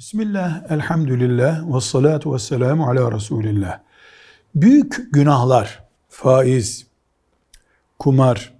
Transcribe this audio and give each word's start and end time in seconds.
Bismillah, 0.00 0.70
elhamdülillah, 0.70 1.74
ve 1.74 1.80
salatu 1.80 2.34
ve 2.34 2.38
selamu 2.38 2.86
ala 2.86 3.12
Resulillah. 3.12 3.80
Büyük 4.54 5.12
günahlar, 5.12 5.84
faiz, 6.08 6.86
kumar, 7.98 8.54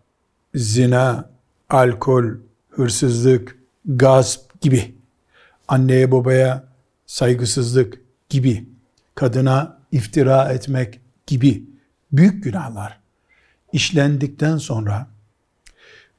zina, 0.54 1.30
alkol, 1.70 2.24
hırsızlık, 2.70 3.58
gasp 3.86 4.60
gibi, 4.60 4.94
anneye 5.68 6.12
babaya 6.12 6.64
saygısızlık 7.06 8.00
gibi, 8.28 8.68
kadına 9.14 9.78
iftira 9.92 10.52
etmek 10.52 11.00
gibi 11.26 11.64
büyük 12.12 12.44
günahlar 12.44 13.00
işlendikten 13.72 14.56
sonra 14.56 15.06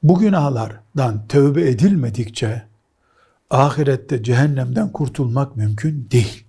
bu 0.02 0.18
günahlardan 0.18 1.28
tövbe 1.28 1.68
edilmedikçe 1.68 2.71
ahirette 3.52 4.22
cehennemden 4.22 4.92
kurtulmak 4.92 5.56
mümkün 5.56 6.08
değil. 6.10 6.44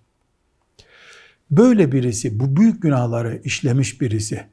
Böyle 1.52 1.92
birisi, 1.92 2.40
bu 2.40 2.56
büyük 2.56 2.82
günahları 2.82 3.42
işlemiş 3.44 4.02
birisi, 4.02 4.46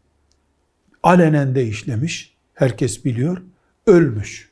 alenen 1.03 1.55
de 1.55 1.67
işlemiş, 1.67 2.35
herkes 2.55 3.05
biliyor, 3.05 3.43
ölmüş. 3.87 4.51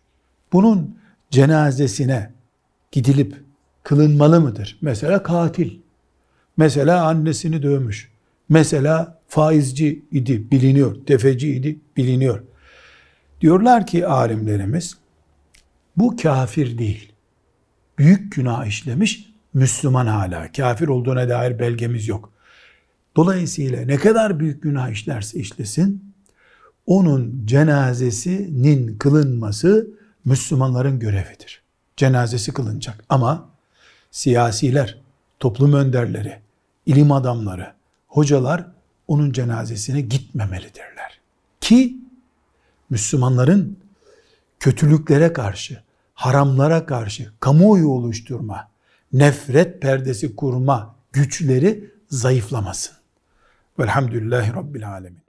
Bunun 0.53 0.99
cenazesine 1.31 2.33
gidilip 2.93 3.35
kılınmalı 3.83 4.41
mıdır? 4.41 4.79
Mesela 4.81 5.23
katil, 5.23 5.79
mesela 6.57 7.07
annesini 7.07 7.63
dövmüş, 7.63 8.13
mesela 8.49 9.21
faizci 9.29 10.05
idi, 10.13 10.51
biliniyor, 10.51 11.07
tefeci 11.07 11.53
idi, 11.53 11.79
biliniyor. 11.97 12.43
Diyorlar 13.41 13.87
ki 13.87 14.07
alimlerimiz, 14.07 14.99
bu 15.97 16.17
kafir 16.17 16.79
değil 16.79 17.13
büyük 17.99 18.33
günah 18.33 18.67
işlemiş, 18.67 19.33
Müslüman 19.55 20.07
hala. 20.07 20.53
Kafir 20.53 20.89
olduğuna 20.89 21.29
dair 21.29 21.59
belgemiz 21.59 22.09
yok. 22.09 22.33
Dolayısıyla 23.17 23.85
ne 23.85 23.97
kadar 23.97 24.41
büyük 24.41 24.63
günah 24.63 24.91
işlerse 24.91 25.39
işlesin, 25.39 26.15
onun 26.87 27.43
cenazesinin 27.47 28.99
kılınması 28.99 29.89
Müslümanların 30.25 30.99
görevidir. 30.99 31.63
Cenazesi 31.97 32.53
kılınacak. 32.53 33.05
Ama 33.09 33.49
siyasiler, 34.11 34.99
toplum 35.41 35.73
önderleri, 35.73 36.39
ilim 36.87 37.13
adamları, 37.13 37.73
hocalar 38.09 38.67
onun 39.09 39.33
cenazesine 39.33 40.01
gitmemelidirler. 40.01 41.21
Ki 41.61 41.97
Müslümanların 42.91 43.79
kötülüklere 44.61 45.33
karşı, 45.33 45.83
haramlara 46.19 46.87
karşı 46.87 47.33
kamuoyu 47.41 47.89
oluşturma, 47.89 48.69
nefret 49.13 49.83
perdesi 49.83 50.37
kurma 50.37 50.95
güçleri 51.13 51.91
zayıflamasın. 52.09 52.95
Velhamdülillahi 53.79 54.55
Rabbil 54.55 54.89
Alemin. 54.89 55.28